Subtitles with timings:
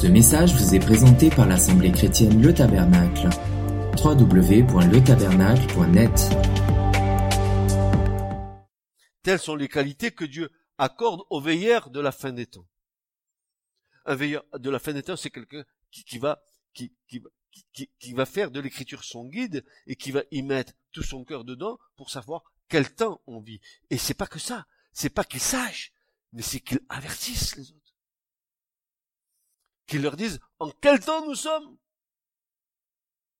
[0.00, 3.28] Ce message vous est présenté par l'Assemblée chrétienne Le Tabernacle.
[4.02, 6.30] www.letabernacle.net
[9.22, 12.66] Telles sont les qualités que Dieu accorde aux veilleurs de la fin des temps.
[14.06, 16.42] Un veilleur de la fin des temps, c'est quelqu'un qui, va,
[16.72, 16.94] qui
[18.14, 21.78] va faire de l'écriture son guide et qui va y mettre tout son cœur dedans
[21.96, 23.60] pour savoir quel temps on vit.
[23.90, 24.66] Et c'est pas que ça.
[24.94, 25.92] C'est pas qu'il sache,
[26.32, 27.79] mais c'est qu'il avertisse les autres.
[29.90, 31.76] Qu'il leur dise en quel temps nous sommes?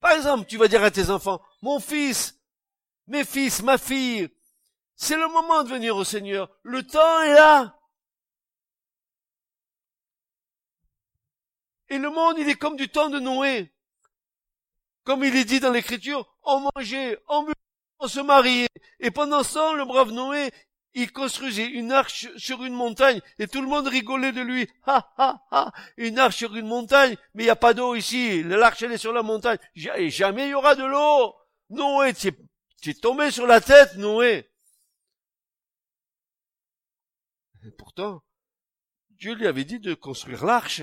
[0.01, 2.41] Par exemple, tu vas dire à tes enfants, mon fils,
[3.07, 4.29] mes fils, ma fille,
[4.97, 6.51] c'est le moment de venir au Seigneur.
[6.65, 7.79] Le temps est là.
[11.89, 13.73] Et le monde, il est comme du temps de Noé.
[15.05, 17.55] Comme il est dit dans l'écriture, on mangeait, on buvait,
[18.01, 18.69] on se mariait.
[18.98, 20.51] Et pendant ce temps, le brave Noé,
[20.95, 24.69] il construisait une arche sur une montagne et tout le monde rigolait de lui.
[24.87, 28.42] Ha ha ha, une arche sur une montagne, mais il n'y a pas d'eau ici.
[28.42, 29.59] L'arche elle est sur la montagne.
[29.75, 31.34] Et jamais il y aura de l'eau.
[31.70, 34.51] Noé, tu es tombé sur la tête, Noé.
[37.64, 38.23] Et pourtant,
[39.11, 40.83] Dieu lui avait dit de construire l'arche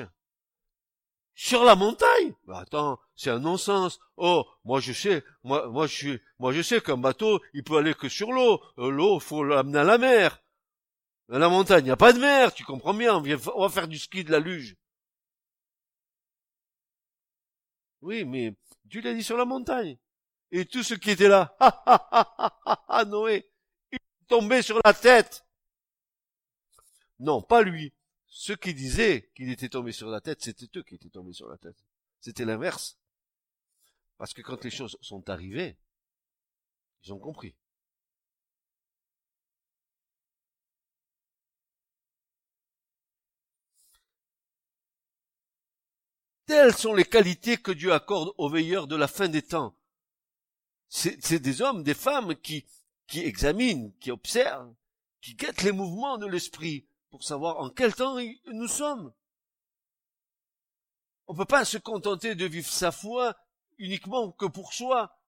[1.37, 2.33] sur la montagne.
[2.45, 3.99] Bah attends, c'est un non-sens.
[4.17, 7.77] Oh, moi je sais, moi, moi je suis, moi je sais qu'un bateau, il peut
[7.77, 8.59] aller que sur l'eau.
[8.79, 10.43] Euh, l'eau, faut l'amener à la mer.
[11.31, 13.15] À la montagne, il n'y a pas de mer, tu comprends bien.
[13.15, 14.75] On, va faire du ski de la luge.
[18.01, 19.97] Oui, mais Dieu l'a dit sur la montagne.
[20.51, 23.47] Et tout ce qui était là, ha ha ha ha ha, Noé,
[23.91, 25.45] il est tombé sur la tête.
[27.19, 27.93] Non, pas lui.
[28.39, 31.49] Ceux qui disaient qu'il était tombé sur la tête, c'était eux qui étaient tombés sur
[31.49, 31.83] la tête.
[32.19, 32.99] C'était l'inverse.
[34.19, 35.75] Parce que quand les choses sont arrivées,
[37.03, 37.55] ils ont compris.
[46.45, 49.75] Telles sont les qualités que Dieu accorde aux veilleurs de la fin des temps.
[50.89, 52.67] C'est des hommes, des femmes qui,
[53.07, 54.75] qui examinent, qui observent,
[55.21, 59.13] qui guettent les mouvements de l'esprit, pour savoir en quel temps nous sommes.
[61.27, 63.35] On ne peut pas se contenter de vivre sa foi
[63.77, 65.19] uniquement que pour soi.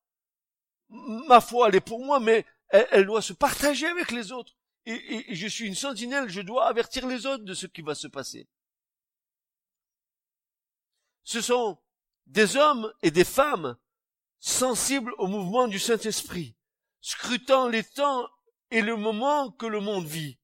[0.90, 4.56] Ma foi, elle est pour moi, mais elle, doit se partager avec les autres.
[4.86, 8.08] Et, je suis une sentinelle, je dois avertir les autres de ce qui va se
[8.08, 8.48] passer.
[11.24, 11.78] Ce sont
[12.26, 13.78] des hommes et des femmes
[14.40, 16.56] sensibles au mouvement du Saint-Esprit,
[17.02, 18.28] scrutant les temps
[18.72, 20.39] et le moment que le monde vit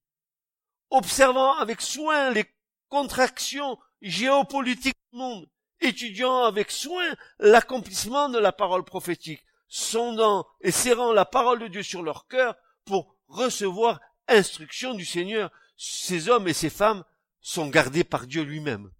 [0.90, 2.44] observant avec soin les
[2.88, 5.48] contractions géopolitiques du monde,
[5.80, 11.82] étudiant avec soin l'accomplissement de la parole prophétique, sondant et serrant la parole de Dieu
[11.82, 15.50] sur leur cœur pour recevoir instruction du Seigneur.
[15.76, 17.04] Ces hommes et ces femmes
[17.40, 18.90] sont gardés par Dieu lui-même.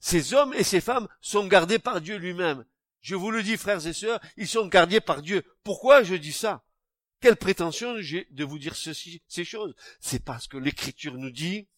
[0.00, 2.64] Ces hommes et ces femmes sont gardés par Dieu lui-même.
[3.00, 5.44] Je vous le dis, frères et sœurs, ils sont gardés par Dieu.
[5.64, 6.62] Pourquoi je dis ça?
[7.20, 9.74] Quelle prétention j'ai de vous dire ces choses?
[10.00, 11.68] C'est parce que l'Écriture nous dit,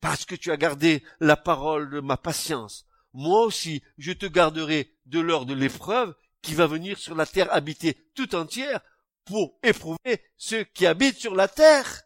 [0.00, 4.94] parce que tu as gardé la parole de ma patience, moi aussi je te garderai
[5.06, 8.80] de l'heure de l'épreuve qui va venir sur la terre habitée tout entière
[9.24, 12.02] pour éprouver ceux qui habitent sur la terre.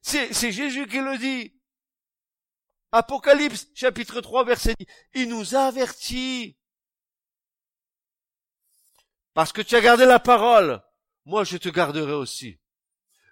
[0.00, 1.54] C'est, Jésus qui le dit.
[2.92, 4.86] Apocalypse chapitre 3 verset 10.
[5.14, 6.58] Il nous avertit.
[9.32, 10.82] Parce que tu as gardé la parole
[11.24, 12.58] moi je te garderai aussi.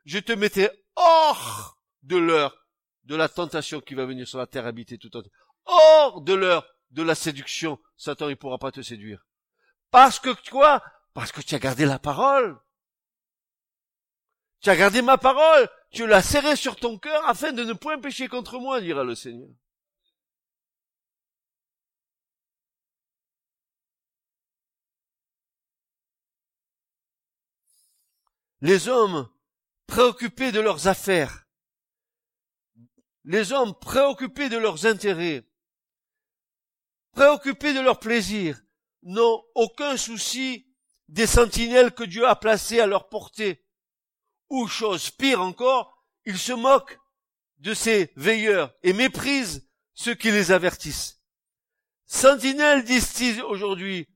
[0.04, 2.56] Je te mettrai hors de l'heure
[3.04, 5.32] de la tentation qui va venir sur la terre habitée tout entière.
[5.64, 7.78] Hors de l'heure de la séduction.
[7.96, 9.24] Satan, il pourra pas te séduire.
[9.90, 10.82] Parce que quoi?
[11.14, 12.58] Parce que tu as gardé la parole.
[14.60, 15.68] Tu as gardé ma parole.
[15.90, 19.14] Tu l'as serrée sur ton cœur afin de ne point pécher contre moi, dira le
[19.14, 19.50] Seigneur.
[28.62, 29.28] Les hommes
[29.88, 31.46] préoccupés de leurs affaires,
[33.24, 35.44] les hommes préoccupés de leurs intérêts,
[37.10, 38.62] préoccupés de leurs plaisirs,
[39.02, 40.72] n'ont aucun souci
[41.08, 43.66] des sentinelles que Dieu a placées à leur portée.
[44.48, 47.00] Ou chose pire encore, ils se moquent
[47.58, 51.20] de ces veilleurs et méprisent ceux qui les avertissent.
[52.06, 54.08] Sentinelle, disent-ils aujourd'hui,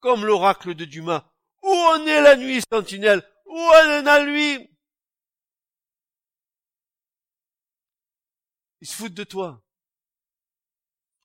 [0.00, 1.24] comme l'oracle de Dumas.
[1.62, 3.22] Où en est la nuit, sentinelle?
[3.52, 4.70] Où en a lui?
[8.80, 9.62] Il se fout de toi.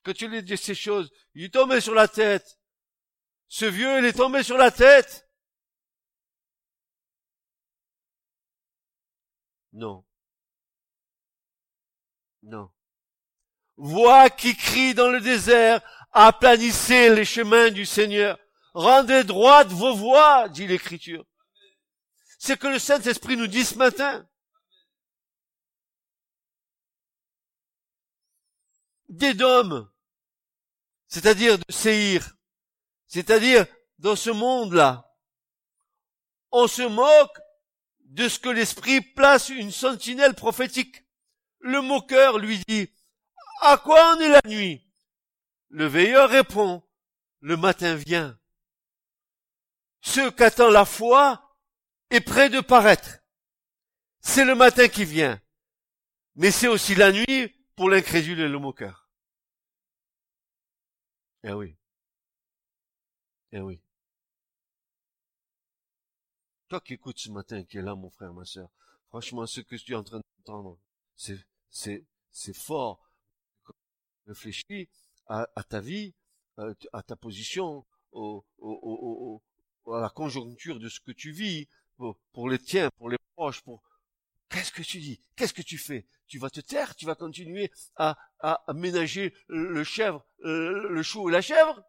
[0.04, 2.60] Quand tu lui dis ces choses, il est tombé sur la tête.
[3.48, 5.28] Ce vieux, il est tombé sur la tête.
[9.72, 10.06] Non.
[12.44, 12.70] Non.
[13.78, 15.82] Voix qui crie dans le désert,
[16.12, 18.38] aplanissez les chemins du Seigneur.
[18.74, 21.26] Rendez droite vos voies, dit l'Écriture.
[22.38, 24.28] C'est que le Saint-Esprit nous dit ce matin.
[29.10, 29.90] D'Édom,
[31.08, 32.36] c'est-à-dire de Séhir,
[33.08, 33.66] c'est-à-dire
[34.00, 35.16] dans ce monde-là,
[36.52, 37.40] on se moque
[38.02, 41.06] de ce que l'Esprit place une sentinelle prophétique.
[41.60, 42.90] Le moqueur lui dit,
[43.62, 44.86] à quoi en est la nuit?
[45.70, 46.84] Le veilleur répond,
[47.40, 48.38] le matin vient.
[50.02, 51.47] Ce qu'attend la foi
[52.10, 53.20] est près de paraître.
[54.22, 55.42] C'est le matin qui vient.
[56.36, 59.10] Mais c'est aussi la nuit pour l'incrédule et le moqueur.
[61.44, 61.76] Eh oui.
[63.52, 63.82] Eh oui.
[66.68, 68.70] Toi qui écoutes ce matin, qui est là, mon frère, ma soeur,
[69.08, 70.78] franchement, ce que tu es en train d'entendre,
[71.16, 71.40] c'est,
[71.70, 73.10] c'est, c'est fort.
[74.28, 74.90] Réfléchis
[75.28, 76.14] à, à ta vie,
[76.58, 79.42] à, ta position, au, au,
[79.86, 83.62] au, à la conjoncture de ce que tu vis, pour, les tiens, pour les proches,
[83.62, 83.82] pour,
[84.50, 85.20] Qu'est-ce que tu dis?
[85.36, 86.08] Qu'est-ce que tu fais?
[86.28, 86.96] Tu vas te taire?
[86.96, 88.18] Tu vas continuer à,
[88.74, 91.84] ménager le chèvre, euh, le chou et la chèvre?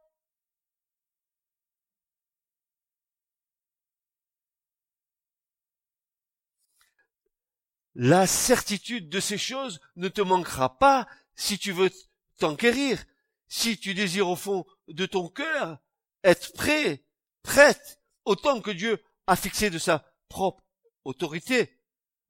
[7.95, 11.91] La certitude de ces choses ne te manquera pas si tu veux
[12.39, 13.05] t'enquérir,
[13.49, 15.79] si tu désires au fond de ton cœur
[16.23, 17.05] être prêt,
[17.43, 20.65] prête, autant que Dieu a fixé de sa propre
[21.05, 21.79] autorité.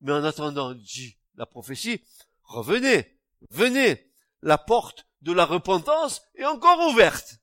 [0.01, 2.05] Mais en attendant, dit la prophétie,
[2.43, 3.19] revenez,
[3.51, 4.13] venez,
[4.43, 7.39] la porte de la repentance est encore ouverte.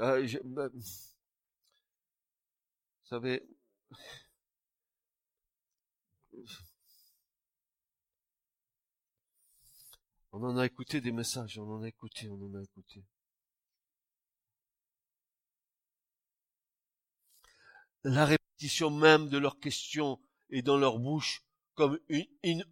[0.00, 0.82] Euh, ben, vous
[3.04, 3.46] savez,
[10.34, 13.04] on en a écouté des messages, on en a écouté, on en a écouté.
[18.04, 20.20] la répétition même de leurs questions
[20.50, 21.42] est dans leur bouche
[21.74, 22.64] comme une,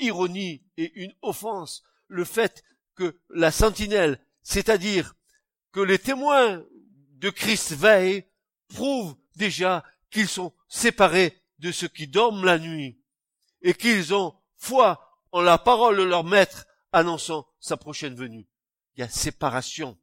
[0.00, 1.82] ironie et une offense.
[2.08, 2.62] Le fait
[2.94, 5.14] que la sentinelle, c'est-à-dire
[5.72, 6.64] que les témoins
[7.12, 8.24] de Christ veillent,
[8.68, 13.00] prouve déjà qu'ils sont séparés de ceux qui dorment la nuit
[13.62, 16.66] et qu'ils ont foi en la parole de leur maître
[16.96, 18.48] annonçant sa prochaine venue.
[18.94, 19.98] Il y a séparation.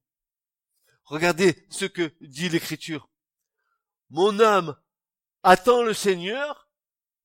[1.06, 3.10] Regardez ce que dit l'écriture.
[4.12, 4.78] Mon âme
[5.42, 6.70] attend le Seigneur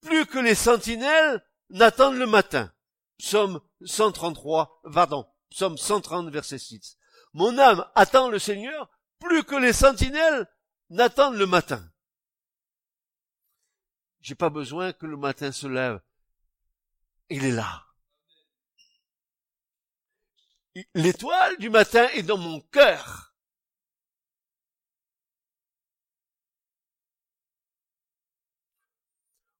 [0.01, 2.73] plus que les sentinelles n'attendent le matin.
[3.19, 6.97] Psaume 133, pardon, Psaume 130, verset 6.
[7.33, 8.89] Mon âme attend le Seigneur
[9.19, 10.47] plus que les sentinelles
[10.89, 11.87] n'attendent le matin.
[14.21, 16.01] J'ai pas besoin que le matin se lève.
[17.29, 17.88] Il est là.
[20.93, 23.33] L'étoile du matin est dans mon cœur.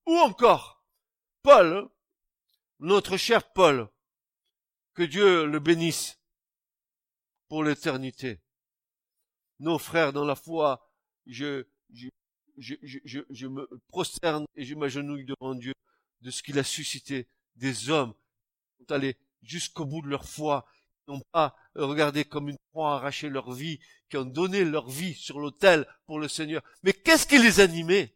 [0.06, 0.84] Ou encore,
[1.44, 1.90] Paul,
[2.80, 3.90] notre cher Paul,
[4.94, 6.20] que Dieu le bénisse
[7.48, 8.40] pour l'éternité.
[9.60, 10.90] Nos frères dans la foi,
[11.26, 12.10] je, je,
[12.58, 15.74] je, je, me prosterne et je m'agenouille devant Dieu
[16.22, 20.66] de ce qu'il a suscité des hommes qui sont allés jusqu'au bout de leur foi,
[21.10, 25.40] n'ont pas regardé comme une proie arraché leur vie, qui ont donné leur vie sur
[25.40, 26.62] l'autel pour le Seigneur.
[26.84, 28.16] Mais qu'est-ce qui les animait?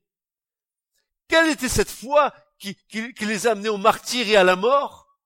[1.27, 2.77] Quelle était cette foi qui,
[3.21, 5.17] les a amenés au martyr et à la mort?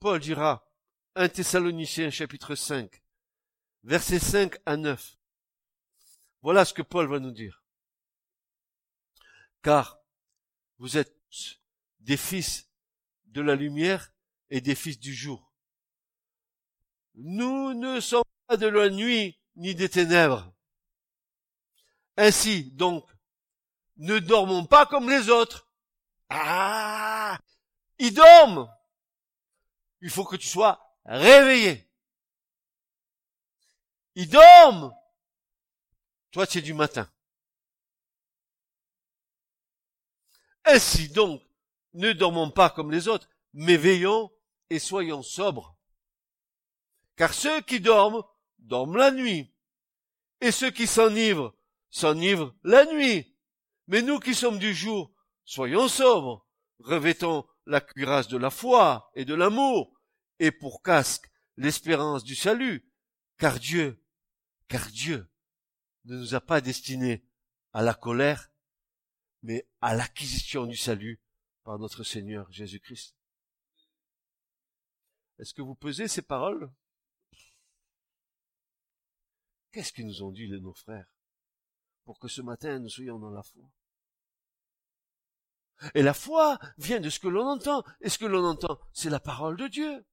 [0.00, 0.68] Paul dira,
[1.14, 3.02] 1 Thessaloniciens chapitre 5,
[3.84, 5.16] versets 5 à 9.
[6.42, 7.62] Voilà ce que Paul va nous dire.
[9.62, 10.01] Car
[10.82, 11.16] vous êtes
[12.00, 12.68] des fils
[13.26, 14.12] de la lumière
[14.50, 15.54] et des fils du jour.
[17.14, 20.52] Nous ne sommes de la nuit ni des ténèbres.
[22.16, 23.08] Ainsi, donc,
[23.98, 25.70] ne dormons pas comme les autres.
[26.28, 27.38] Ah,
[27.98, 28.68] ils dorment.
[30.00, 31.88] Il faut que tu sois réveillé.
[34.16, 34.92] Ils dorment.
[36.32, 37.08] Toi, tu es du matin.
[40.64, 41.42] Ainsi donc,
[41.94, 44.30] ne dormons pas comme les autres, mais veillons
[44.70, 45.76] et soyons sobres.
[47.16, 48.22] Car ceux qui dorment
[48.58, 49.52] dorment la nuit.
[50.40, 51.54] Et ceux qui s'enivrent,
[51.90, 53.36] s'enivrent la nuit.
[53.88, 55.12] Mais nous qui sommes du jour,
[55.44, 56.46] soyons sobres,
[56.80, 60.00] revêtons la cuirasse de la foi et de l'amour,
[60.38, 62.88] et pour casque l'espérance du salut.
[63.38, 64.02] Car Dieu,
[64.68, 65.28] car Dieu
[66.04, 67.24] ne nous a pas destinés
[67.72, 68.50] à la colère,
[69.42, 71.20] mais à l'acquisition du salut
[71.64, 73.16] par notre Seigneur Jésus-Christ.
[75.38, 76.70] Est-ce que vous pesez ces paroles?
[79.72, 81.12] Qu'est-ce qu'ils nous ont dit nos frères
[82.04, 83.62] pour que ce matin nous soyons dans la foi?
[85.94, 87.82] Et la foi vient de ce que l'on entend.
[88.00, 90.04] Et ce que l'on entend, c'est la parole de Dieu.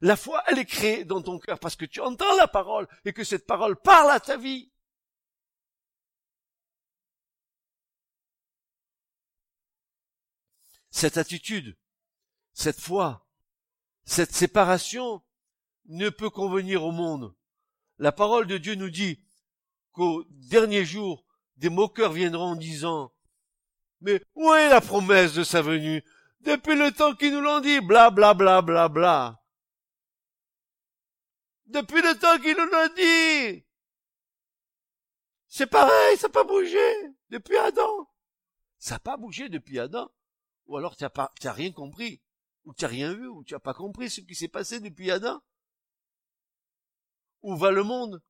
[0.00, 3.12] La foi, elle est créée dans ton cœur parce que tu entends la parole et
[3.12, 4.69] que cette parole parle à ta vie.
[10.90, 11.76] Cette attitude,
[12.52, 13.26] cette foi,
[14.04, 15.22] cette séparation
[15.86, 17.34] ne peut convenir au monde.
[17.98, 19.22] La parole de Dieu nous dit
[19.92, 21.24] qu'au dernier jour,
[21.56, 23.12] des moqueurs viendront en disant,
[24.00, 26.02] mais où est la promesse de sa venue?
[26.40, 29.42] Depuis le temps qu'ils nous l'ont dit, bla bla bla bla bla.
[31.66, 33.64] Depuis le temps qu'ils nous l'ont dit.
[35.46, 36.78] C'est pareil, ça n'a pas bougé
[37.28, 38.08] depuis Adam.
[38.78, 40.10] Ça n'a pas bougé depuis Adam.
[40.70, 42.22] Ou alors tu n'as rien compris.
[42.64, 45.10] Ou tu n'as rien vu, ou tu n'as pas compris ce qui s'est passé depuis
[45.10, 45.42] Adam.
[47.42, 48.22] Où va le monde?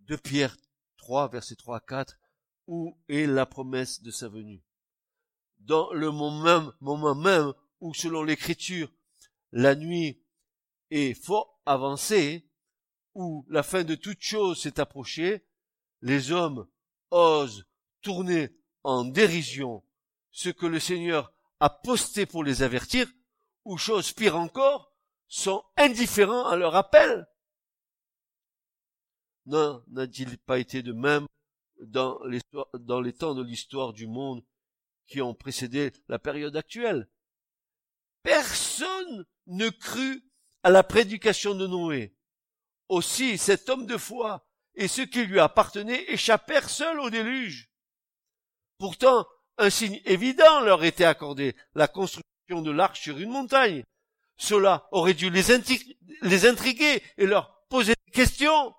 [0.00, 0.56] De Pierre
[0.96, 2.18] 3, verset 3 à 4,
[2.66, 4.62] où est la promesse de sa venue?
[5.58, 8.90] Dans le moment moment même où, selon l'écriture,
[9.52, 10.22] la nuit
[10.90, 12.48] est fort avancée,
[13.14, 15.46] où la fin de toute chose s'est approchée,
[16.02, 16.66] les hommes
[17.10, 17.64] osent
[18.00, 18.50] tourner
[18.82, 19.84] en dérision
[20.30, 23.10] ce que le Seigneur a posté pour les avertir,
[23.64, 24.92] ou chose pire encore,
[25.28, 27.26] sont indifférents à leur appel.
[29.46, 31.26] Non, n'a-t-il pas été de même
[31.80, 32.40] dans les,
[32.74, 34.44] dans les temps de l'histoire du monde
[35.06, 37.08] qui ont précédé la période actuelle?
[38.22, 40.24] Personne ne crut
[40.62, 42.16] à la prédication de Noé.
[42.88, 47.70] Aussi, cet homme de foi et ceux qui lui appartenaient échappèrent seuls au déluge.
[48.78, 49.26] Pourtant,
[49.58, 53.84] un signe évident leur était accordé, la construction de l'arche sur une montagne.
[54.36, 58.74] Cela aurait dû les, intriguer et leur poser des questions.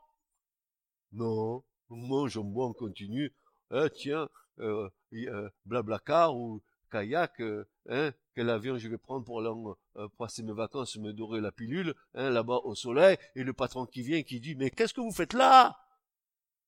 [1.14, 3.34] Non, moi je on continue.
[3.72, 4.28] Ah, tiens,
[4.60, 9.50] euh, euh, blablacar ou kayak, euh, hein, quel avion je vais prendre pour aller
[9.98, 13.86] euh, passer mes vacances, me dorer la pilule, hein, là-bas au soleil, et le patron
[13.86, 15.80] qui vient qui dit, mais qu'est-ce que vous faites là?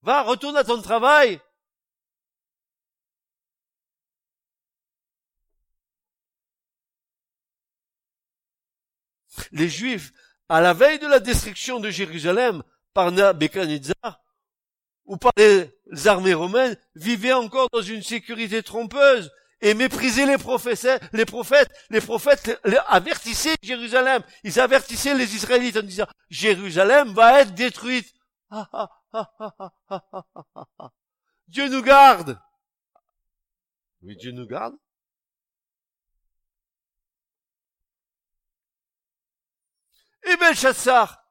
[0.01, 1.41] Va, retourne à ton travail.
[9.51, 10.13] Les Juifs,
[10.49, 14.23] à la veille de la destruction de Jérusalem par Nebuchadnezzar,
[15.05, 15.71] ou par les
[16.05, 19.31] armées romaines, vivaient encore dans une sécurité trompeuse
[19.61, 25.81] et méprisaient les prophètes, les prophètes, les prophètes avertissaient Jérusalem, ils avertissaient les Israélites en
[25.81, 28.13] disant, Jérusalem va être détruite.
[31.47, 32.39] Dieu nous garde.
[34.01, 34.75] Oui, Dieu nous garde.
[40.23, 41.23] Et Belshazzar,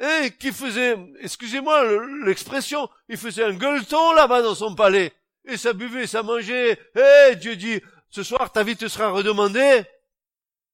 [0.00, 5.12] hein, qui faisait, excusez-moi l'expression, il faisait un gueuleton là-bas dans son palais.
[5.44, 6.78] Et ça buvait, ça mangeait.
[6.94, 9.84] Eh, Dieu dit, ce soir ta vie te sera redemandée.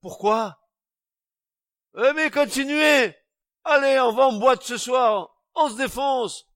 [0.01, 0.59] Pourquoi?
[1.97, 3.15] Eh mais continuez.
[3.65, 5.37] Allez, on va en boîte ce soir.
[5.55, 6.47] On se défonce.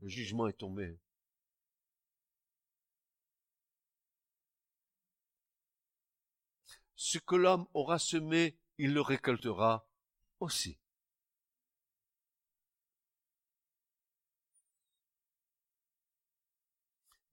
[0.00, 0.98] Le jugement est tombé.
[7.08, 9.88] ce que l'homme aura semé, il le récoltera
[10.40, 10.78] aussi.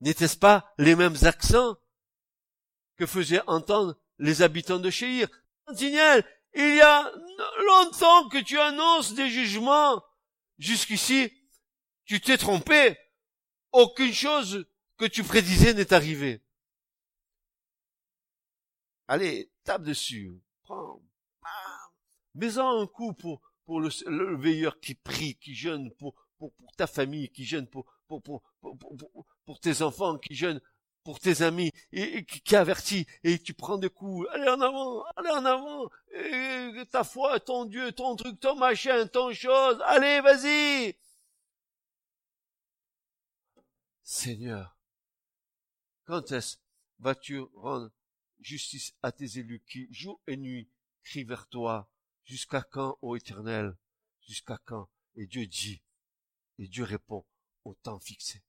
[0.05, 1.77] N'était-ce pas les mêmes accents
[2.95, 5.27] que faisaient entendre les habitants de Chéhir
[5.67, 7.11] Sentinelle, il y a
[7.67, 10.03] longtemps que tu annonces des jugements.
[10.59, 11.33] Jusqu'ici,
[12.05, 12.95] tu t'es trompé.
[13.71, 16.43] Aucune chose que tu prédisais n'est arrivée.
[19.07, 20.39] Allez, tape dessus.
[20.61, 21.01] Prends.
[22.35, 26.85] Mets-en un coup pour, pour le, le, veilleur qui prie, qui jeûne pour, pour ta
[26.85, 30.61] famille, qui jeûne pour, pour, tes enfants, qui jeûne
[31.03, 35.29] pour tes amis, et, qui, avertit, et tu prends des coups, allez en avant, allez
[35.29, 35.89] en avant,
[36.91, 40.95] ta foi, ton Dieu, ton truc, ton machin, ton chose, allez, vas-y.
[44.01, 44.77] Seigneur,
[46.05, 46.57] quand est-ce
[46.99, 47.91] vas-tu rendre
[48.39, 50.69] justice à tes élus qui, jour et nuit,
[51.03, 51.89] crient vers toi?
[52.23, 53.77] Jusqu'à quand, ô Éternel?
[54.27, 54.89] Jusqu'à quand?
[55.15, 55.81] Et Dieu dit,
[56.57, 57.25] et Dieu répond
[57.65, 58.41] au temps fixé.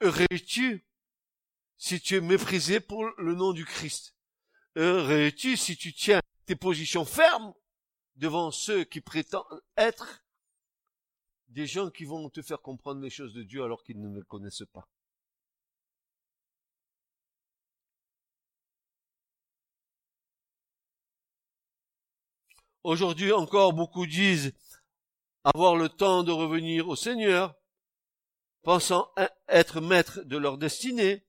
[0.00, 0.84] Heureux-tu
[1.78, 4.14] si tu es méprisé pour le nom du Christ?
[4.76, 7.54] Heureux-tu si tu tiens tes positions fermes
[8.16, 10.24] devant ceux qui prétendent être
[11.48, 14.24] des gens qui vont te faire comprendre les choses de Dieu alors qu'ils ne le
[14.24, 14.88] connaissent pas?
[22.84, 24.52] Aujourd'hui encore, beaucoup disent
[25.42, 27.54] avoir le temps de revenir au Seigneur,
[28.62, 29.10] pensant
[29.48, 31.24] être maîtres de leur destinée.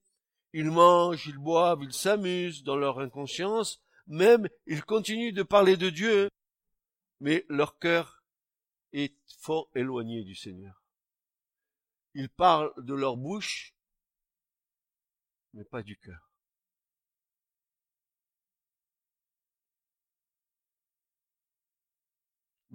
[0.51, 5.89] Ils mangent, ils boivent, ils s'amusent dans leur inconscience, même ils continuent de parler de
[5.89, 6.29] Dieu,
[7.21, 8.21] mais leur cœur
[8.91, 10.83] est fort éloigné du Seigneur.
[12.15, 13.73] Ils parlent de leur bouche,
[15.53, 16.24] mais pas du cœur.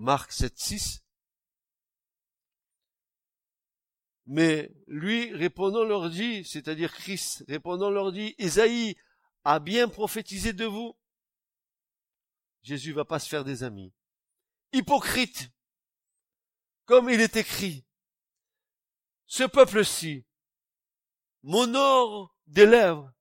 [0.00, 1.04] Marc 7, 6.
[4.24, 8.96] Mais lui, répondant, leur dit, c'est-à-dire Christ, répondant, leur dit, Isaïe
[9.44, 10.96] a bien prophétisé de vous.
[12.62, 13.92] Jésus va pas se faire des amis.
[14.72, 15.50] Hypocrite,
[16.86, 17.84] comme il est écrit,
[19.26, 20.24] ce peuple-ci
[21.42, 23.12] m'honore des lèvres,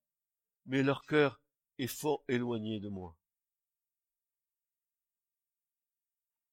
[0.66, 1.42] mais leur cœur
[1.78, 3.19] est fort éloigné de moi.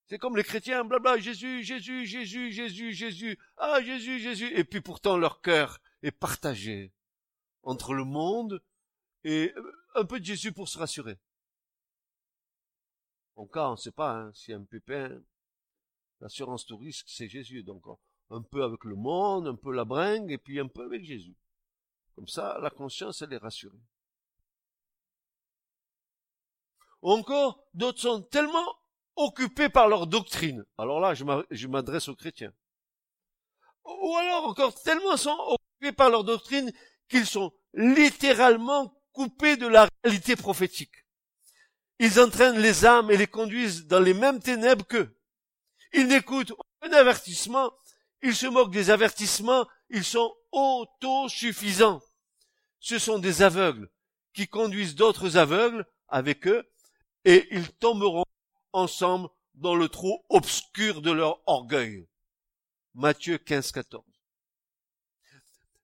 [0.07, 4.53] C'est comme les chrétiens, blabla, Jésus, Jésus, Jésus, Jésus, Jésus, ah Jésus, Jésus.
[4.55, 6.93] Et puis pourtant leur cœur est partagé
[7.65, 8.63] entre le monde
[9.25, 9.53] et
[9.97, 11.19] un peu de Jésus pour se rassurer.
[13.35, 15.21] En cas, on ne sait pas hein, si un pépin,
[16.21, 17.65] l'assurance tout risque, c'est Jésus.
[17.65, 17.83] Donc
[18.31, 21.37] un peu avec le monde, un peu la bringue, et puis un peu avec Jésus.
[22.15, 23.83] Comme ça, la conscience, elle est rassurée.
[27.03, 28.77] Encore, d'autres sont tellement
[29.17, 30.65] occupés par leur doctrine.
[30.79, 32.53] Alors là, je m'adresse aux chrétiens.
[33.85, 36.73] Ou alors encore tellement sont occupés par leur doctrine
[37.09, 41.05] qu'ils sont littéralement coupés de la réalité prophétique.
[41.99, 45.17] Ils entraînent les âmes et les conduisent dans les mêmes ténèbres qu'eux.
[45.93, 47.73] Ils n'écoutent aucun avertissement,
[48.23, 52.03] ils se moquent des avertissements, ils sont autosuffisants.
[52.81, 53.89] Ce sont des aveugles
[54.35, 56.69] qui conduisent d'autres aveugles avec eux
[57.25, 58.25] et ils tomberont
[58.77, 62.07] ensemble dans le trou obscur de leur orgueil.
[62.95, 64.05] Matthieu 15, 14.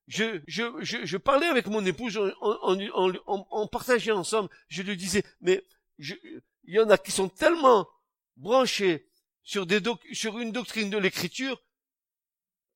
[0.07, 5.63] Je, je, je, parlais avec mon épouse, on, partageait ensemble, je lui disais, mais
[5.99, 7.87] il y en a qui sont tellement
[8.35, 9.09] branchés
[9.43, 9.79] sur, des
[10.11, 11.61] sur une doctrine de l'écriture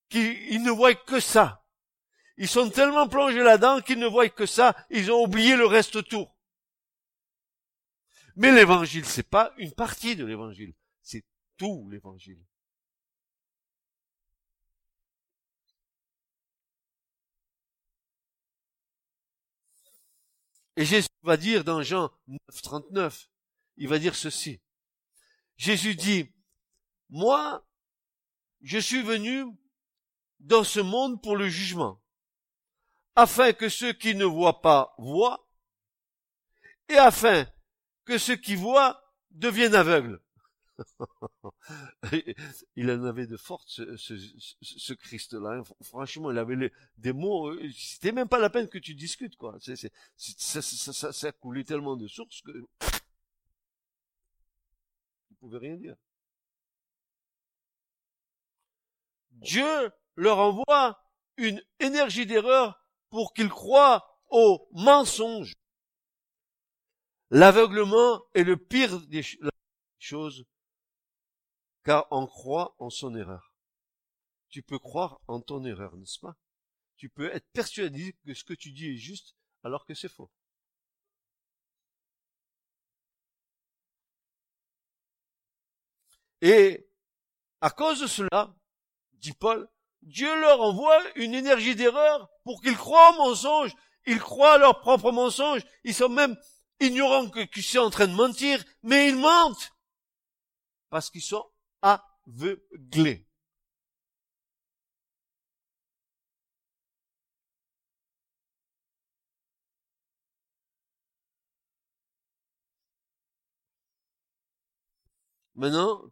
[0.10, 1.66] qu'ils ne voient que ça.
[2.38, 5.98] Ils sont tellement plongés là-dedans qu'ils ne voient que ça, ils ont oublié le reste
[5.98, 6.37] autour.
[8.38, 11.26] Mais l'évangile, c'est pas une partie de l'évangile, c'est
[11.58, 12.40] tout l'évangile.
[20.76, 23.28] Et Jésus va dire dans Jean 9, 39,
[23.78, 24.62] il va dire ceci.
[25.56, 26.32] Jésus dit,
[27.10, 27.68] moi,
[28.62, 29.46] je suis venu
[30.40, 32.00] dans ce monde pour le jugement,
[33.16, 35.50] afin que ceux qui ne voient pas voient,
[36.88, 37.52] et afin
[38.08, 40.22] que ceux qui voient deviennent aveugles.
[42.76, 45.60] il en avait de fortes, ce, Christ-là.
[45.60, 45.64] Hein.
[45.82, 47.50] Franchement, il avait des mots.
[47.50, 49.58] Euh, c'était même pas la peine que tu discutes, quoi.
[49.60, 52.52] ça, ça, ça, coulait tellement de sources que
[55.28, 55.96] tu pouvais rien dire.
[59.32, 61.00] Dieu leur envoie
[61.38, 65.54] une énergie d'erreur pour qu'ils croient au mensonge.
[67.30, 69.24] L'aveuglement est le pire des
[70.00, 70.46] choses,
[71.84, 73.54] car on croit en son erreur.
[74.50, 76.38] Tu peux croire en ton erreur, n'est-ce pas?
[76.96, 80.32] Tu peux être persuadé que ce que tu dis est juste alors que c'est faux.
[86.42, 86.88] Et
[87.62, 88.56] à cause de cela,
[89.14, 89.68] dit Paul,
[90.02, 93.74] Dieu leur envoie une énergie d'erreur pour qu'ils croient au mensonge.
[94.06, 95.64] Ils croient à leur propre mensonge.
[95.84, 96.38] Ils sont même
[96.80, 99.72] ignorant que tu es en train de mentir, mais ils mentent
[100.90, 101.46] parce qu'ils sont
[101.82, 103.26] aveuglés.
[115.56, 116.04] Maintenant,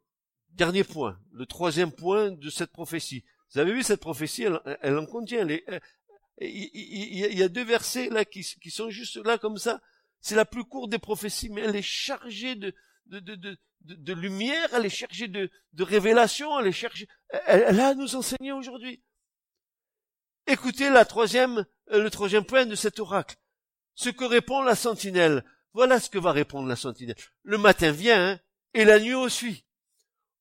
[0.49, 3.23] dernier point, le troisième point de cette prophétie.
[3.53, 4.45] Vous avez vu cette prophétie,
[4.81, 5.47] elle, en contient.
[6.41, 9.81] il, y a deux versets là qui sont juste là comme ça.
[10.25, 12.73] C'est la plus courte des prophéties, mais elle est chargée de,
[13.05, 17.07] de, lumière, elle est chargée de, de révélation, elle est chargée,
[17.45, 19.03] elle, a à nous enseigner aujourd'hui.
[20.47, 23.35] Écoutez la troisième, euh, le troisième point de cet oracle.
[23.93, 25.45] Ce que répond la sentinelle.
[25.73, 27.17] Voilà ce que va répondre la sentinelle.
[27.43, 28.39] Le matin vient, hein,
[28.73, 29.63] et la nuit aussi.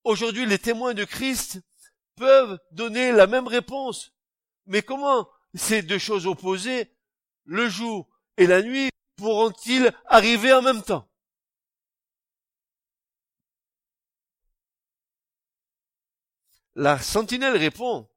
[0.03, 1.61] Aujourd'hui, les témoins de Christ
[2.17, 4.15] peuvent donner la même réponse.
[4.65, 5.29] Mais comment?
[5.53, 6.91] Ces deux choses opposées,
[7.45, 11.09] le jour et la nuit, pourront-ils arriver en même temps?
[16.75, 18.09] La sentinelle répond,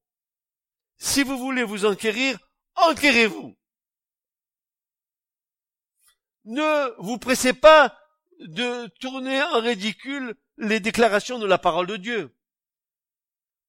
[0.97, 2.39] si vous voulez vous enquérir,
[2.75, 3.55] enquérez-vous.
[6.45, 7.95] Ne vous pressez pas
[8.39, 12.36] de tourner en ridicule les déclarations de la parole de Dieu.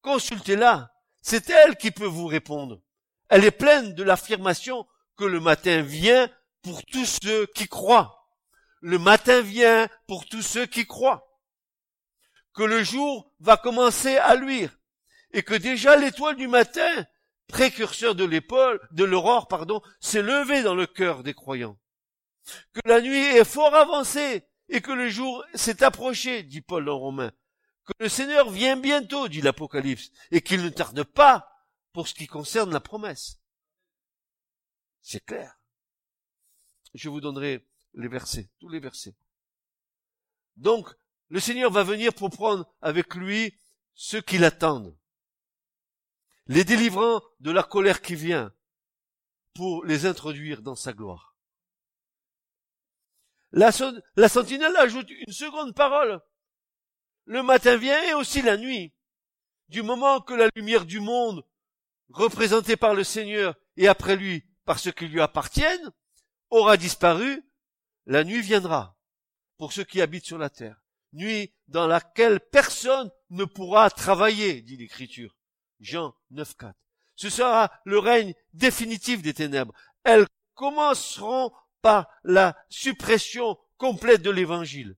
[0.01, 0.91] Consultez-la.
[1.21, 2.81] C'est elle qui peut vous répondre.
[3.29, 4.87] Elle est pleine de l'affirmation
[5.17, 6.31] que le matin vient
[6.69, 8.29] pour tous ceux qui croient.
[8.83, 11.27] Le matin vient pour tous ceux qui croient.
[12.53, 14.79] Que le jour va commencer à luire
[15.33, 17.07] et que déjà l'étoile du matin,
[17.47, 21.79] précurseur de l'épaule, de l'aurore, pardon, s'est levée dans le cœur des croyants.
[22.75, 26.99] Que la nuit est fort avancée et que le jour s'est approché, dit Paul en
[26.99, 27.33] Romain.
[27.87, 31.49] Que le Seigneur vient bientôt, dit l'Apocalypse, et qu'il ne tarde pas
[31.95, 33.41] pour ce qui concerne la promesse.
[35.01, 35.58] C'est clair.
[36.99, 39.15] Je vous donnerai les versets, tous les versets.
[40.57, 40.93] Donc,
[41.29, 43.55] le Seigneur va venir pour prendre avec lui
[43.95, 44.99] ceux qui l'attendent
[46.49, 48.53] les délivrant de la colère qui vient
[49.55, 51.37] pour les introduire dans sa gloire.
[53.53, 56.21] La, sentinelle ajoute une seconde parole.
[57.27, 58.93] Le matin vient et aussi la nuit.
[59.69, 61.45] Du moment que la lumière du monde,
[62.09, 65.93] représentée par le Seigneur et après lui par ceux qui lui appartiennent,
[66.51, 67.45] aura disparu,
[68.07, 68.97] la nuit viendra
[69.59, 70.81] pour ceux qui habitent sur la terre.
[71.13, 75.35] Nuit dans laquelle personne ne pourra travailler, dit l'Écriture.
[75.81, 76.73] Jean 9.4.
[77.17, 79.75] Ce sera le règne définitif des ténèbres.
[80.05, 84.97] Elles commenceront par la suppression complète de l'évangile.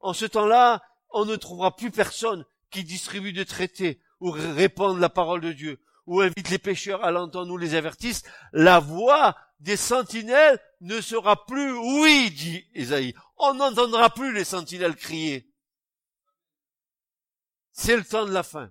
[0.00, 5.08] En ce temps-là, on ne trouvera plus personne qui distribue des traités ou répande la
[5.08, 8.22] parole de Dieu ou invite les pécheurs à l'entendre ou les avertisse.
[8.52, 13.14] La voix des sentinelles ne sera plus oui, dit Isaïe.
[13.38, 15.50] On n'entendra plus les sentinelles crier.
[17.72, 18.70] C'est le temps de la fin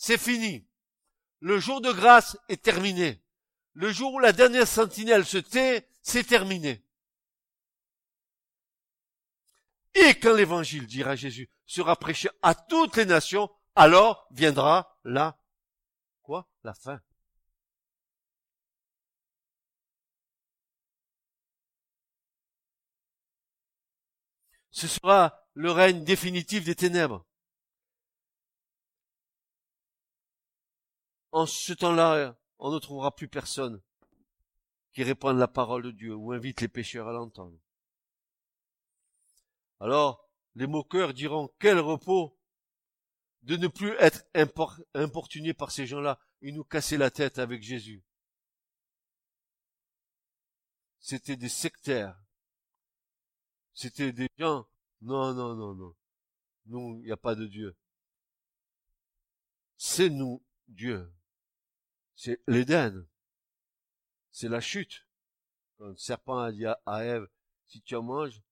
[0.00, 0.66] c'est fini.
[1.40, 3.22] Le jour de grâce est terminé.
[3.74, 6.82] Le jour où la dernière sentinelle se tait, c'est terminé.
[9.94, 15.38] Et quand l'évangile, dira Jésus, sera prêché à toutes les nations, alors viendra la,
[16.22, 16.48] quoi?
[16.64, 17.02] La fin.
[24.70, 27.24] Ce sera le règne définitif des ténèbres.
[31.32, 33.80] en ce temps-là, on ne trouvera plus personne
[34.92, 37.58] qui répande la parole de Dieu ou invite les pécheurs à l'entendre.
[39.78, 42.36] Alors, les moqueurs diront, quel repos
[43.42, 44.24] de ne plus être
[44.94, 48.04] importunés par ces gens-là et nous casser la tête avec Jésus.
[50.98, 52.20] C'était des sectaires.
[53.80, 54.68] C'était des gens,
[55.00, 55.96] non, non, non, non.
[56.66, 57.74] Non, il n'y a pas de Dieu.
[59.78, 61.10] C'est nous, Dieu.
[62.14, 63.08] C'est l'Éden.
[64.30, 65.06] C'est la chute.
[65.78, 67.26] Quand le serpent a dit à Ève,
[67.68, 68.42] si tu en manges,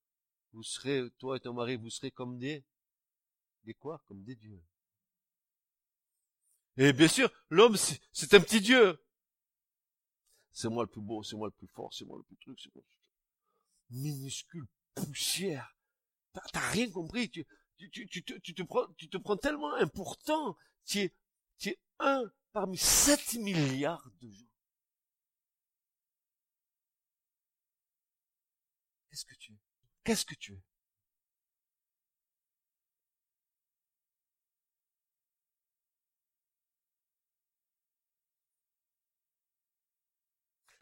[0.54, 2.64] vous serez, toi et ton mari, vous serez comme des,
[3.64, 4.02] des quoi?
[4.08, 4.64] Comme des dieux.
[6.78, 8.98] Et bien sûr, l'homme, c'est un petit dieu.
[10.52, 12.58] C'est moi le plus beau, c'est moi le plus fort, c'est moi le plus truc,
[12.58, 12.82] c'est moi
[13.90, 14.66] le minuscule
[15.06, 15.76] poussière.
[16.52, 17.30] T'as rien compris.
[17.30, 17.46] Tu,
[17.78, 20.56] tu, tu, tu, te, tu, te prends, tu te prends tellement important.
[20.84, 21.14] Tu es,
[21.58, 24.46] tu es un parmi 7 milliards de gens.
[29.10, 29.56] Qu'est-ce que tu es?
[30.04, 30.62] Qu'est-ce que tu es?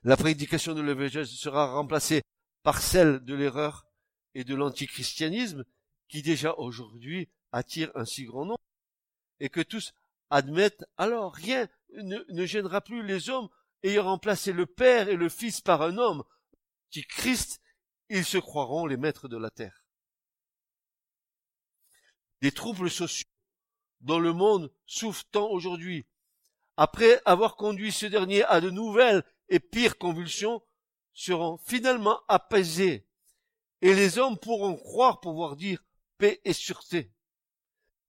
[0.05, 2.23] La prédication de l'évangile sera remplacée
[2.63, 3.86] par celle de l'erreur
[4.37, 5.65] et de l'antichristianisme
[6.09, 8.61] qui déjà aujourd'hui attire un si grand nombre
[9.41, 9.95] et que tous
[10.29, 13.49] admettent, alors rien ne, gênera plus les hommes
[13.83, 16.23] ayant remplacé le Père et le Fils par un homme,
[16.91, 17.63] qui Christ,
[18.11, 19.87] ils se croiront les maîtres de la terre.
[22.43, 23.27] Des troubles sociaux
[24.03, 26.05] dont le monde souffre tant aujourd'hui,
[26.77, 30.63] après avoir conduit ce dernier à de nouvelles et pires convulsions,
[31.15, 33.06] seront finalement apaisés,
[33.83, 35.85] et les hommes pourront croire pouvoir dire
[36.19, 37.13] paix et sûreté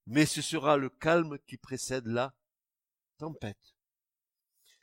[0.07, 2.33] mais ce sera le calme qui précède la
[3.17, 3.75] tempête.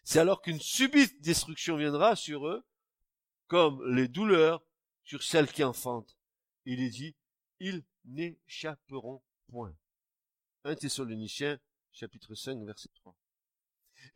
[0.04, 2.62] C'est alors qu'une subite destruction viendra sur eux,
[3.46, 4.62] comme les douleurs
[5.02, 6.16] sur celles qui enfantent.
[6.66, 7.16] Il est dit,
[7.58, 9.74] ils n'échapperont point.
[10.64, 11.58] 1 Thessaloniciens,
[11.90, 13.16] chapitre 5, verset 3.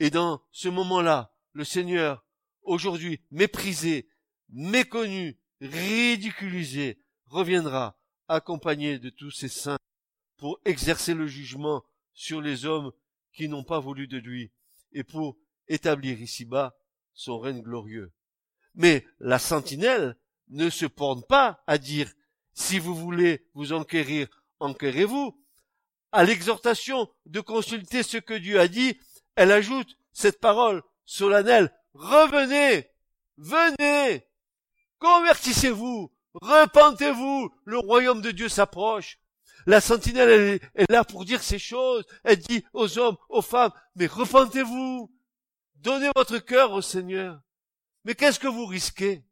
[0.00, 2.26] Et dans ce moment-là, le Seigneur,
[2.62, 4.11] aujourd'hui méprisé,
[4.50, 9.79] méconnu, ridiculisé, reviendra accompagné de tous ses saints
[10.37, 12.92] pour exercer le jugement sur les hommes
[13.33, 14.51] qui n'ont pas voulu de lui
[14.92, 15.37] et pour
[15.68, 16.77] établir ici-bas
[17.12, 18.12] son règne glorieux.
[18.75, 20.16] Mais la sentinelle
[20.49, 22.12] ne se porte pas à dire
[22.53, 24.29] si vous voulez vous enquérir,
[24.61, 25.40] enquérez-vous.
[26.11, 28.99] À l'exhortation de consulter ce que Dieu a dit,
[29.37, 32.88] elle ajoute cette parole solennelle, revenez,
[33.37, 34.28] venez,
[34.98, 39.18] convertissez-vous, repentez-vous, le royaume de Dieu s'approche.
[39.66, 42.04] La sentinelle est là pour dire ces choses.
[42.24, 45.12] Elle dit aux hommes, aux femmes, mais repentez-vous,
[45.76, 47.40] donnez votre cœur au Seigneur.
[48.04, 49.24] Mais qu'est-ce que vous risquez?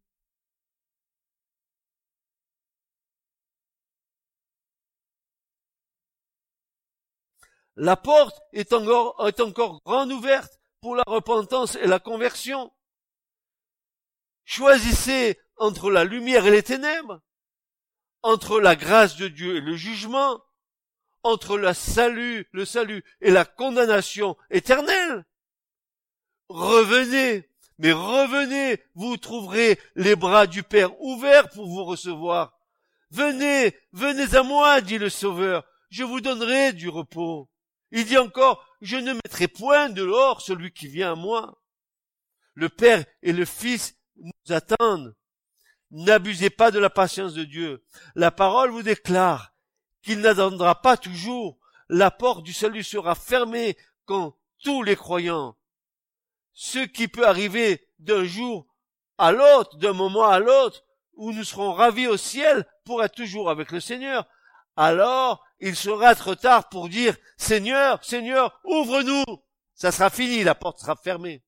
[7.76, 12.72] La porte est encore, est encore grande ouverte pour la repentance et la conversion.
[14.46, 17.20] Choisissez entre la lumière et les ténèbres,
[18.22, 20.40] entre la grâce de Dieu et le jugement,
[21.24, 25.26] entre le salut, et la condamnation éternelle.
[26.48, 32.56] Revenez, mais revenez, vous trouverez les bras du Père ouverts pour vous recevoir.
[33.10, 37.50] Venez, venez à moi, dit le Sauveur, je vous donnerai du repos.
[37.90, 41.60] Il dit encore, je ne mettrai point de l'or celui qui vient à moi.
[42.54, 43.95] Le Père et le Fils
[44.52, 45.14] attendent.
[45.90, 47.84] N'abusez pas de la patience de Dieu.
[48.14, 49.52] La parole vous déclare
[50.02, 51.58] qu'il n'attendra pas toujours.
[51.88, 55.56] La porte du salut sera fermée quand tous les croyants,
[56.52, 58.66] ce qui peut arriver d'un jour
[59.18, 63.50] à l'autre, d'un moment à l'autre, où nous serons ravis au ciel pour être toujours
[63.50, 64.26] avec le Seigneur,
[64.76, 69.24] alors il sera trop tard pour dire Seigneur, Seigneur, ouvre-nous.
[69.74, 71.42] Ça sera fini, la porte sera fermée.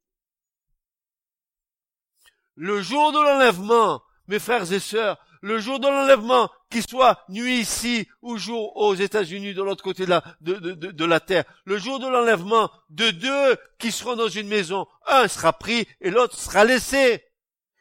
[2.61, 7.61] Le jour de l'enlèvement, mes frères et sœurs, le jour de l'enlèvement, qu'il soit nuit
[7.61, 12.69] ici ou jour aux États-Unis de l'autre côté de la, terre, le jour de l'enlèvement
[12.91, 17.25] de deux qui seront dans une maison, un sera pris et l'autre sera laissé.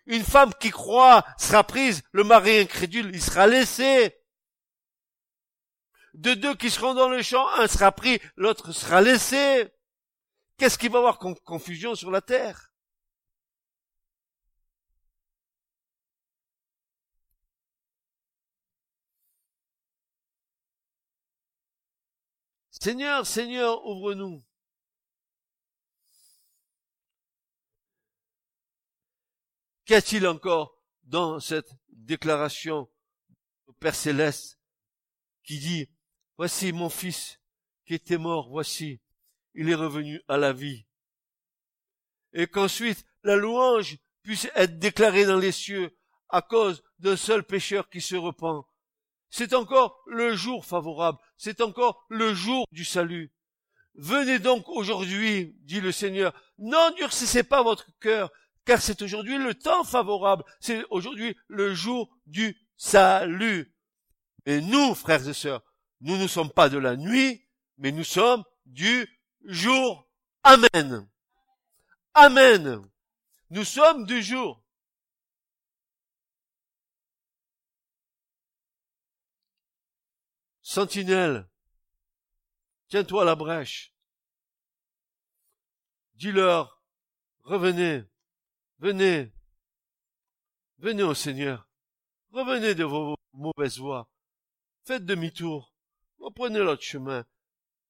[0.05, 4.15] Une femme qui croit sera prise, le mari incrédule, il sera laissé
[6.13, 9.67] de deux qui seront dans le champ, un sera pris, l'autre sera laissé.
[10.59, 12.69] Qu'est-ce qu'il va y avoir confusion sur la terre?
[22.79, 24.43] Seigneur, Seigneur, ouvre-nous.
[29.85, 32.89] Qu'y a-t-il encore dans cette déclaration
[33.67, 34.59] au Père céleste
[35.43, 35.89] qui dit
[36.37, 37.39] Voici mon fils
[37.85, 39.01] qui était mort, voici,
[39.55, 40.85] il est revenu à la vie.
[42.33, 45.97] Et qu'ensuite la louange puisse être déclarée dans les cieux
[46.29, 48.67] à cause d'un seul pécheur qui se repent.
[49.29, 53.31] C'est encore le jour favorable, c'est encore le jour du salut.
[53.95, 58.31] Venez donc aujourd'hui, dit le Seigneur, n'endurcissez pas votre cœur,
[58.63, 63.73] car c'est aujourd'hui le temps favorable, c'est aujourd'hui le jour du salut.
[64.45, 65.63] Et nous, frères et sœurs,
[66.01, 67.43] nous ne sommes pas de la nuit,
[67.77, 69.07] mais nous sommes du
[69.45, 70.07] jour.
[70.43, 71.07] Amen.
[72.13, 72.81] Amen.
[73.49, 74.61] Nous sommes du jour.
[80.69, 81.47] Sentinelle,
[82.89, 83.93] tiens-toi à la brèche.
[86.15, 86.83] Dis-leur,
[87.43, 88.03] revenez,
[88.79, 89.31] venez,
[90.79, 91.69] venez au Seigneur,
[92.31, 94.09] revenez de vos mauvaises voies,
[94.83, 95.73] faites demi-tour,
[96.19, 97.25] Reprenez l'autre chemin.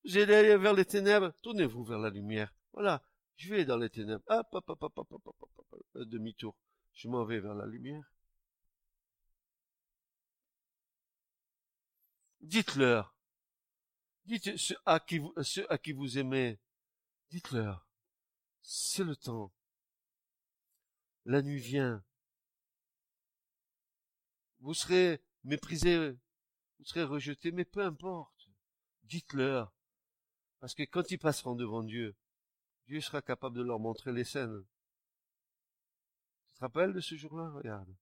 [0.05, 2.53] Vous allez vers les ténèbres, tournez-vous vers la lumière.
[2.73, 3.03] Voilà,
[3.37, 4.23] je vais dans les ténèbres.
[4.27, 6.55] Hop, hop, hop, hop, hop, hop, hop, demi-tour.
[6.93, 8.03] Je m'en vais vers la lumière.
[12.47, 13.13] Dites-leur.
[14.25, 16.59] Dites ceux à qui vous, aimez.
[17.29, 17.85] Dites-leur.
[18.61, 19.53] C'est le temps.
[21.25, 22.03] La nuit vient.
[24.59, 26.17] Vous serez méprisés
[26.79, 28.47] vous serez rejeté, mais peu importe.
[29.03, 29.73] Dites-leur.
[30.59, 32.15] Parce que quand ils passeront devant Dieu,
[32.85, 34.63] Dieu sera capable de leur montrer les scènes.
[36.45, 37.49] Tu te rappelles de ce jour-là?
[37.49, 37.93] Regarde.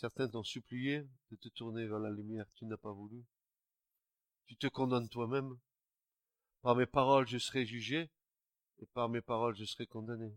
[0.00, 3.22] Certains t'ont supplié de te tourner vers la lumière, tu n'as pas voulu.
[4.46, 5.58] Tu te condamnes toi-même.
[6.62, 8.10] Par mes paroles, je serai jugé.
[8.78, 10.34] et par mes paroles je serai condamné.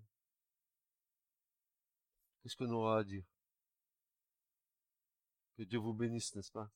[2.41, 3.23] Qu'est-ce qu'on aura à dire?
[5.55, 6.69] Que Dieu vous bénisse, n'est-ce pas?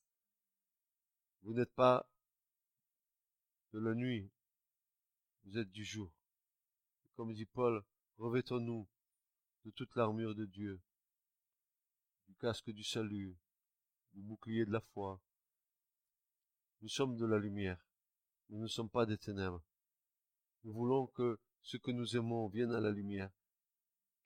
[1.42, 2.10] Vous n'êtes pas
[3.74, 4.32] de la nuit,
[5.44, 6.10] vous êtes du jour.
[7.18, 7.84] Comme dit Paul,
[8.18, 8.88] revêtons-nous
[9.66, 10.80] de toute l'armure de Dieu,
[12.40, 13.36] casque du salut,
[14.14, 15.20] du bouclier de la foi.
[16.82, 17.84] Nous sommes de la lumière,
[18.50, 19.64] nous ne sommes pas des ténèbres.
[20.64, 23.32] Nous voulons que ce que nous aimons vienne à la lumière,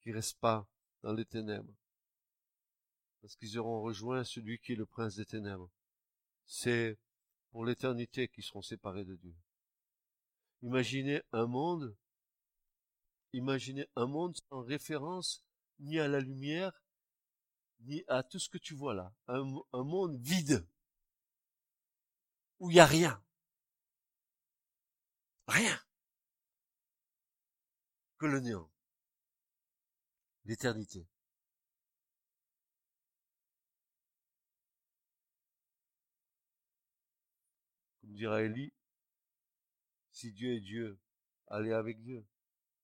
[0.02, 0.68] qui reste pas
[1.02, 1.74] dans les ténèbres.
[3.22, 5.70] Parce qu'ils auront rejoint celui qui est le prince des ténèbres.
[6.46, 6.98] C'est
[7.52, 9.36] pour l'éternité qu'ils seront séparés de Dieu.
[10.64, 11.96] Imaginez un monde,
[13.34, 15.44] imaginez un monde sans référence
[15.80, 16.81] ni à la lumière,
[17.82, 19.14] ni à tout ce que tu vois là.
[19.28, 19.44] Un,
[19.84, 20.68] monde vide,
[22.60, 23.22] où il n'y a rien.
[25.48, 25.80] Rien.
[28.18, 28.72] Que le néant
[30.46, 31.08] l'éternité.
[38.02, 38.74] Comme dira Élie,
[40.12, 41.00] si Dieu est Dieu,
[41.48, 42.26] allez avec Dieu.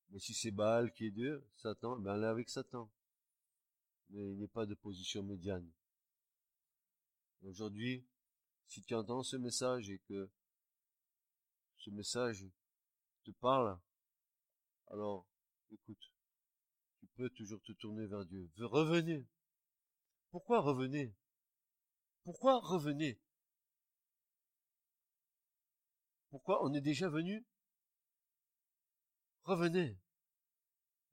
[0.10, 2.90] Mais si c'est Baal qui est Dieu, Satan, ben allez avec Satan.
[4.10, 5.70] Mais il n'est pas de position médiane.
[7.43, 8.06] Aujourd'hui,
[8.67, 10.30] si tu entends ce message et que
[11.78, 12.46] ce message
[13.24, 13.80] te parle,
[14.88, 15.28] alors
[15.72, 16.12] écoute,
[17.00, 18.50] tu peux toujours te tourner vers Dieu.
[18.58, 19.28] Revenez.
[20.32, 21.13] Pourquoi revenez?
[22.24, 23.20] Pourquoi revenez?
[26.30, 27.46] Pourquoi on est déjà venu?
[29.43, 29.98] Revenez.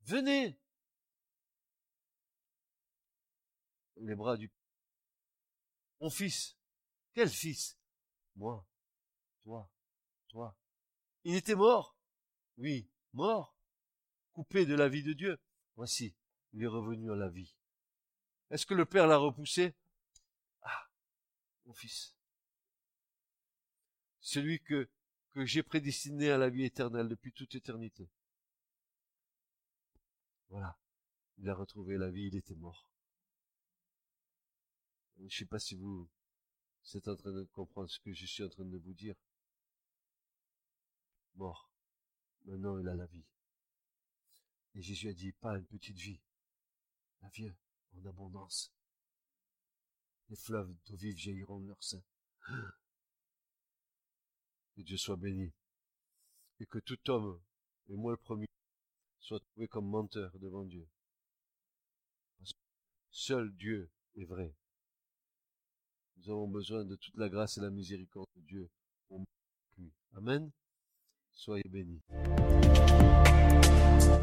[0.01, 0.59] Venez.
[3.97, 4.51] Les bras du...
[6.01, 6.57] Mon fils.
[7.13, 7.77] Quel fils?
[8.35, 8.65] Moi.
[9.43, 9.71] Toi.
[10.27, 10.57] Toi.
[11.23, 11.97] Il était mort?
[12.57, 13.55] Oui, mort.
[14.33, 15.39] Coupé de la vie de Dieu.
[15.75, 16.13] Voici,
[16.53, 17.55] il est revenu à la vie.
[18.49, 19.73] Est-ce que le Père l'a repoussé?
[20.61, 20.89] Ah,
[21.65, 22.15] mon fils.
[24.19, 24.89] Celui que,
[25.31, 28.09] que j'ai prédestiné à la vie éternelle depuis toute éternité.
[30.49, 30.77] Voilà.
[31.37, 32.89] Il a retrouvé la vie, il était mort.
[35.23, 36.09] Je sais pas si vous,
[36.93, 39.15] êtes en train de comprendre ce que je suis en train de vous dire.
[41.35, 41.71] Mort.
[42.45, 43.25] Maintenant, il a la vie.
[44.75, 46.21] Et Jésus a dit, pas une petite vie,
[47.21, 47.51] la vie
[47.93, 48.71] en abondance.
[50.29, 52.03] Les fleuves d'eau vive jailliront de leur sein.
[54.75, 55.53] Que Dieu soit béni.
[56.59, 57.41] Et que tout homme,
[57.87, 58.49] et moi le premier,
[59.19, 60.85] soit trouvé comme menteur devant Dieu.
[63.09, 64.53] seul Dieu est vrai.
[66.17, 68.67] Nous avons besoin de toute la grâce et la miséricorde de Dieu.
[70.17, 70.49] Amen.
[71.33, 72.01] Soyez bénis.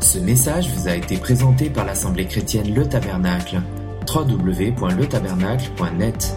[0.00, 3.60] Ce message vous a été présenté par l'Assemblée chrétienne Le Tabernacle.
[4.08, 6.34] www.letabernacle.net